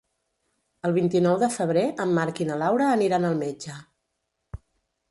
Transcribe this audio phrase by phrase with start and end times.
[0.89, 3.79] El vint-i-nou de febrer en Marc i na Laura aniran al metge.